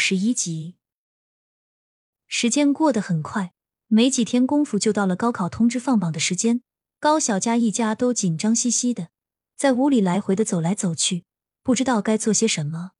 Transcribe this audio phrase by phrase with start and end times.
[0.00, 0.76] 十一集。
[2.26, 3.52] 时间过得很快，
[3.86, 6.62] 没几天功夫就到了高考通知放榜的时间。
[6.98, 9.10] 高小佳一家都紧张兮兮的，
[9.56, 11.24] 在屋里来回的走来走去，
[11.62, 12.92] 不知道该做些什么。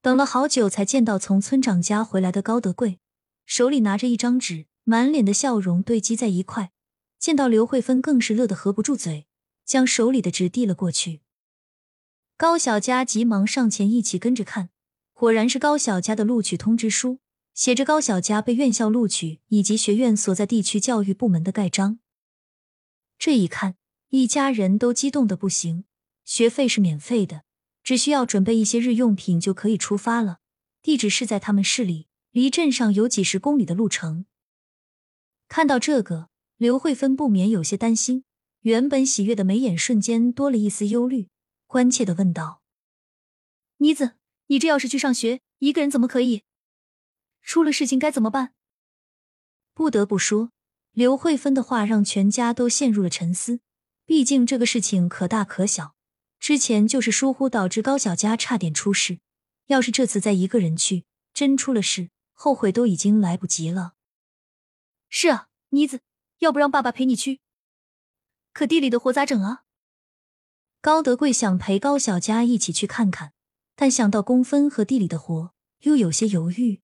[0.00, 3.00] 等了好久，才见到从村长家回来的高德贵，
[3.44, 6.70] 手里拿着一张纸，满脸的笑容堆积在一块。
[7.18, 9.26] 见到刘慧芬，更是乐得合不住嘴，
[9.64, 11.20] 将手里的纸递了过去。
[12.36, 14.70] 高小佳急忙上前一起跟着看，
[15.20, 17.20] 果然是高小佳的录取通知书。
[17.52, 21.98] 写着高小佳被院校录取以及学院所在地区教育部门的盖章。
[23.18, 23.76] 这一看，
[24.08, 25.84] 一家人都激动的不行。
[26.24, 27.42] 学费是免费的，
[27.82, 30.38] 只需要准备一些日用品就可以出发了。
[30.80, 34.24] 地址是在他们市里，离镇上有几十公里的路程。
[35.48, 38.24] 看到这个，刘慧芬不免有些担心，
[38.60, 41.28] 原本喜悦的眉眼瞬间多了一丝忧虑，
[41.66, 42.62] 关切的问道
[43.76, 44.12] ：“妮子，
[44.50, 46.42] 你这要是去上学，一个人怎么可以？”
[47.40, 48.52] 出了事情该怎么办？
[49.74, 50.50] 不得不说，
[50.90, 53.60] 刘慧芬的话让全家都陷入了沉思。
[54.04, 55.94] 毕竟这个事情可大可小，
[56.40, 59.20] 之前就是疏忽导致高小佳差点出事。
[59.66, 63.94] 要是这次再一个人去，真出了事，后悔都已经来不及了。
[65.08, 66.00] 是啊，妮子，
[66.40, 67.38] 要不让爸爸陪你去？
[68.52, 69.62] 可地里的活咋整啊？
[70.80, 73.32] 高德贵想陪高小佳一起去看看，
[73.80, 76.82] 但想到工分和地里的活，又有些犹豫。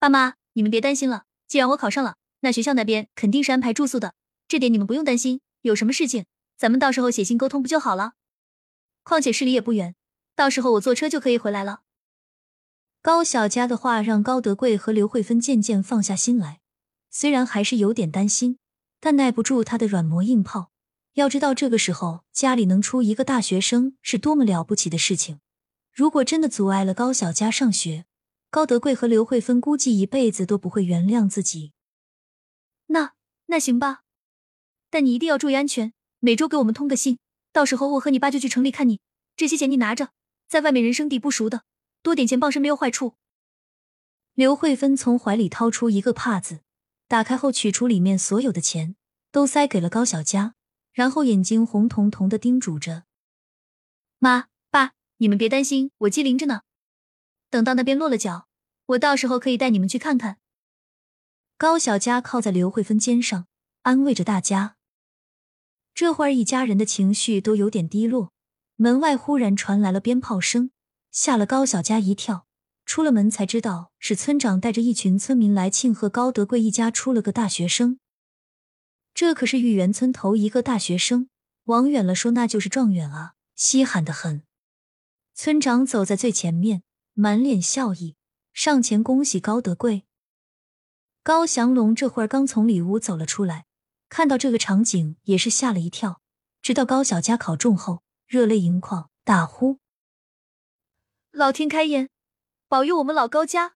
[0.00, 1.22] 爸妈，你们别担心了。
[1.46, 4.14] 既然我考上了，那学校那边肯定是安排住宿的，
[4.48, 5.40] 这点你们不用担心。
[5.60, 6.24] 有什么事情，
[6.56, 8.14] 咱们到时候写信沟通不就好了？
[9.04, 9.94] 况且市里也不远，
[10.34, 11.82] 到时候我坐车就可以回来了。
[13.00, 16.58] 高小佳的话让高德贵和刘慧芬渐渐放下心来，
[17.08, 18.58] 虽然还是有点担心，
[18.98, 20.72] 但耐不住他的软磨硬泡。
[21.12, 25.38] 要知道，这个时候家里能出一个大学生是多么了不起的事情。
[25.98, 28.04] 如果真的阻碍了高小佳上学，
[28.50, 31.72] 高德贵和刘慧芬估计一辈子都不会原谅自己。
[32.86, 33.14] 那
[33.46, 34.02] 那行吧，
[34.90, 37.18] 但你一定要注意安全，每周给我们通个信，
[37.52, 39.00] 到时候我和你爸就去城里看你。
[39.34, 40.10] 这些钱你拿着，
[40.46, 41.64] 在外面人生地不熟的，
[42.00, 43.14] 多点钱傍身没有坏处。
[44.34, 46.60] 刘慧芬从怀里掏出一个帕子，
[47.08, 48.94] 打开后取出里面所有的钱，
[49.32, 50.54] 都塞给了高小佳，
[50.92, 53.02] 然后眼睛红彤彤的叮嘱着
[54.20, 54.46] ：“妈，
[55.18, 56.62] 你们别担心，我机灵着呢。”
[57.50, 58.48] 等到那边落了脚，
[58.86, 60.38] 我到时候可以带你们去看看。
[61.56, 63.46] 高小佳靠在刘慧芬肩上，
[63.82, 64.76] 安慰着大家。
[65.94, 68.32] 这会儿一家人的情绪都有点低落。
[68.76, 70.70] 门外忽然传来了鞭炮声，
[71.10, 72.46] 吓了高小佳一跳。
[72.86, 77.98] 出了门才知道是村长带着一群村民来庆贺高德贵一家出了个大学生。
[79.12, 81.28] 这可是玉园村头一个大学生，
[81.64, 84.44] 往远了说那就是状元啊，稀罕的很。
[85.40, 86.82] 村长走在最前面。
[87.14, 88.16] 满脸笑意，
[88.52, 90.02] 上前恭喜高德贵。
[91.22, 93.66] 高祥龙这会儿刚从里屋走了出来，
[94.08, 96.20] 看到这个场景也是吓了一跳。
[96.60, 99.78] 直到高小佳考中后，热泪盈眶，大呼
[101.30, 102.10] ：“老天开眼，
[102.66, 103.74] 保佑我们老高家！”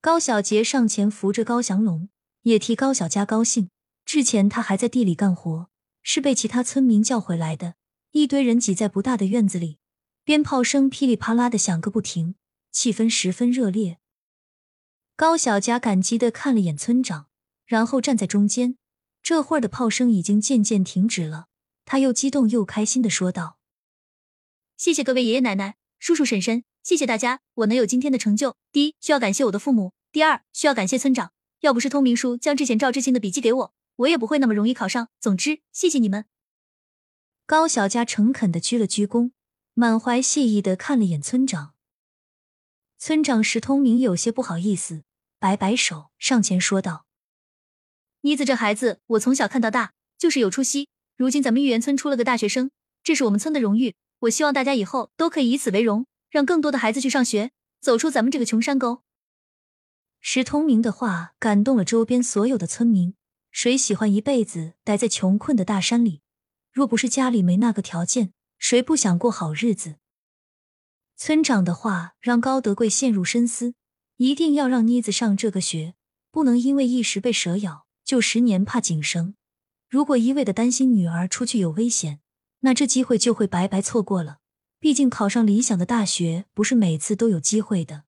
[0.00, 2.08] 高小杰上前扶着高祥龙，
[2.42, 3.70] 也替高小佳高兴。
[4.04, 5.68] 之前他还在地里干活，
[6.04, 7.74] 是被其他村民叫回来的。
[8.12, 9.78] 一堆人挤在不大的院子里。
[10.26, 12.34] 鞭炮声噼里啪啦的响个不停，
[12.72, 13.98] 气氛十分热烈。
[15.14, 17.28] 高小佳感激的看了眼村长，
[17.64, 18.76] 然后站在中间。
[19.22, 21.46] 这会儿的炮声已经渐渐停止了，
[21.84, 23.58] 他又激动又开心的说道
[24.76, 31.30] ：“谢谢各位爷爷奶奶、叔叔婶婶，谢谢大家，我能有今天的成就，第一需要感谢我的父母，第二需要感谢村长。
[31.60, 35.08] 要不是通明叔将之前赵志新的笔记给我，我也不会那么容易考上。
[35.20, 36.24] 总之，谢谢你们。”
[37.46, 39.30] 高小佳诚恳的鞠了鞠躬。
[39.78, 41.74] 满怀谢意的看了眼村长，
[42.96, 45.02] 村长石通明有些不好意思，
[45.38, 47.04] 摆摆手，上前说道
[48.24, 50.88] ：“妮子这孩子，我从小看到大，就是有出息。
[51.18, 52.70] 如今咱们玉园村出了个大学生，
[53.02, 53.94] 这是我们村的荣誉。
[54.20, 59.02] 我希望大家以后都可以以此为荣，让更多的孩子去上学，走出咱们这个穷山沟。”
[60.22, 63.14] 石通明的话感动了周边所有的村民。
[63.50, 66.22] 谁喜欢一辈子待在穷困的大山里？
[66.72, 68.32] 若不是家里没那个条件。
[68.68, 69.94] 谁不想过好日子？
[71.16, 73.74] 村长的话让高德贵陷入深思，
[74.16, 75.94] 一定要让妮子上这个学，
[76.32, 79.36] 不能因为一时被蛇咬，就十年怕井绳。
[79.88, 82.18] 如果一味的担心女儿出去有危险，
[82.62, 84.38] 那这机会就会白白错过了。
[84.80, 88.02] 毕竟考上理想的大学不是每次都有机会的。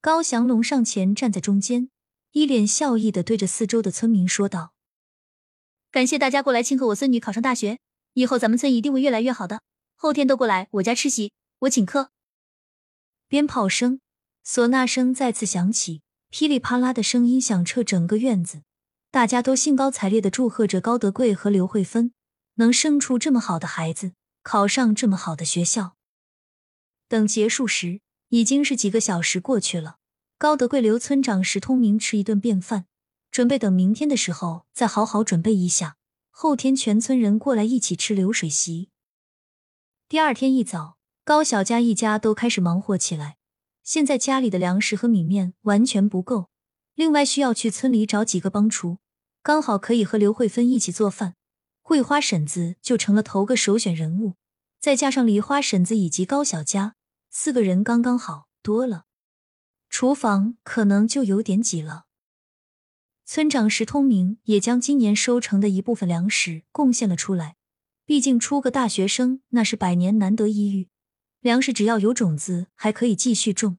[0.00, 1.90] 高祥龙上前站在中间，
[2.30, 4.72] 一脸笑意的对着四周的村民说道
[5.92, 7.78] ：“感谢大家过来庆贺我孙女考上大学。”
[8.14, 9.62] 以后咱们村一定会越来越好的。
[9.94, 12.10] 后天都过来我家吃席，我请客。
[13.28, 14.00] 鞭炮声、
[14.44, 18.62] 唢呐声再次响起，噼里啪啦的声音响彻整个院子。
[19.10, 22.12] 大家都兴高采烈的祝贺着高德贵和刘慧芬
[22.54, 24.12] 能生出这么好的孩子，
[24.42, 25.96] 考上这么好的学校。
[27.08, 29.96] 等结束时，已经是几个小时过去了。
[30.38, 32.86] 高德贵留村长石通明吃一顿便饭，
[33.30, 35.96] 准备等明天的时候再好好准备一下。
[36.34, 38.88] 后天全村人过来一起吃流水席。
[40.08, 43.36] 第二天一早，高小家一家都开始忙活起来。
[43.84, 46.48] 现在家里的粮食和米面完全不够，
[46.94, 48.98] 另外需要去村里找几个帮厨，
[49.42, 51.36] 刚好可以和刘慧芬一起做饭。
[51.82, 54.36] 桂花婶子就成了头个首选人物，
[54.80, 56.94] 再加上梨花婶子以及高小家，
[57.30, 59.04] 四个人刚刚好，多了。
[59.90, 62.06] 厨房可能就有点挤了。
[63.34, 67.56] 村长石通明也将今年收成的一部分粮食贡献了出来。
[68.04, 70.90] 毕竟出个大学生那是百年难得一遇，
[71.40, 73.78] 粮食只要有种子还可以继续种。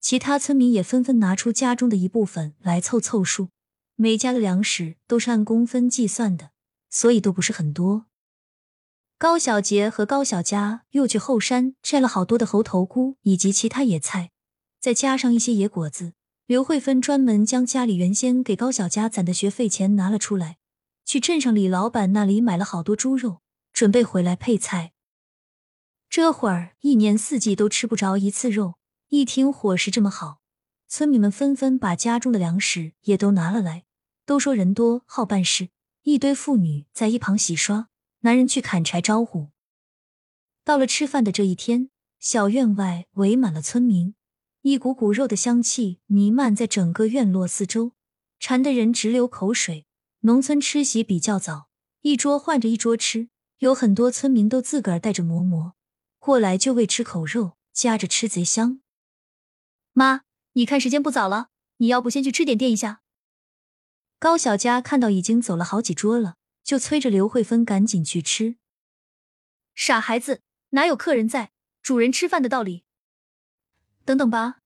[0.00, 3.48] 其他村民也纷纷拿出家中的一部分来凑凑数。
[3.96, 6.50] 每家的粮食都是按公分计算的，
[6.88, 8.06] 所以都不是很多。
[9.18, 14.30] 高小杰和高小佳又去后山摘了好多的猴头菇以及其他野菜，
[14.80, 16.12] 再加上一些野果子。
[16.46, 20.58] 刘慧芬专门将家里原先给高小佳攒的学费钱拿了出来，
[21.04, 23.42] 去镇上李老板那里买了好多猪肉，
[23.72, 24.92] 准备回来配菜。
[26.10, 28.74] 这会儿一年四季都吃不着一次肉，
[29.08, 30.40] 一听伙食这么好，
[30.88, 33.84] 村民们纷纷把家中的粮食也都拿了来。
[34.26, 35.70] 都说人多好办事，
[36.02, 37.88] 一堆妇女在一旁洗刷，
[38.20, 39.48] 男人去砍柴招呼。
[40.64, 41.88] 到了吃饭的这一天，
[42.18, 44.14] 小院外围满了村民。
[44.62, 47.92] 一股股肉的香气弥漫在整个院落四周，
[48.38, 49.86] 馋得人直流口水。
[50.20, 51.68] 农村吃席比较早，
[52.02, 53.28] 一桌换着一桌吃，
[53.58, 55.74] 有很多村民都自个儿带着馍馍
[56.20, 58.80] 过来，就为吃口肉，夹着吃贼香。
[59.92, 60.22] 妈，
[60.52, 61.48] 你看时间不早了，
[61.78, 63.02] 你要不先去吃点垫一下？
[64.20, 68.54] 高小佳看到已经走了好几桌了，就催着刘慧芬赶紧去吃。
[69.74, 71.50] 傻孩子，哪有客人在，
[71.82, 72.84] 主人吃饭的道理？
[74.04, 74.58] 等等吧，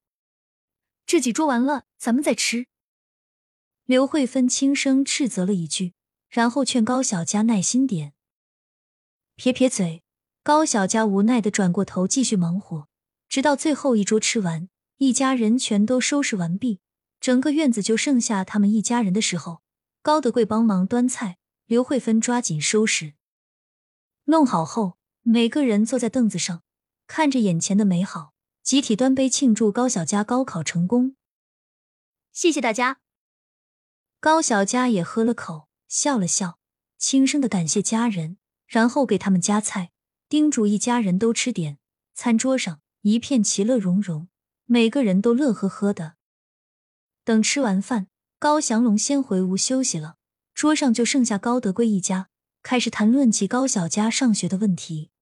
[1.04, 2.66] 这几桌完了，咱们再吃。
[3.84, 5.94] 刘慧芬轻声斥责了一句，
[6.28, 8.14] 然后劝高小佳耐心点。
[9.36, 10.02] 撇撇嘴，
[10.42, 12.88] 高小佳无奈的转过头继续忙活，
[13.28, 16.80] 直到最后一桌吃完，一家人全都收拾完毕，
[17.20, 19.62] 整个院子就剩下他们一家人的时候，
[20.00, 21.36] 高德贵帮忙端菜，
[21.66, 23.12] 刘慧芬抓紧收拾。
[24.24, 26.62] 弄好后，每个人坐在凳子上，
[27.06, 28.35] 看着眼前的美好。
[28.66, 31.14] 集体端杯庆祝高小佳高考成功，
[32.32, 32.98] 谢谢大家。
[34.18, 36.58] 高小佳也喝了口，笑了笑，
[36.98, 39.92] 轻声的感谢家人，然后给他们夹菜，
[40.28, 41.78] 叮嘱一家人都吃点。
[42.12, 44.26] 餐桌上一片其乐融融，
[44.64, 46.16] 每个人都乐呵呵的。
[47.22, 48.08] 等吃完饭，
[48.40, 50.16] 高祥龙先回屋休息了，
[50.52, 52.30] 桌上就剩下高德贵一家，
[52.64, 55.12] 开始谈论起高小佳上学的问题。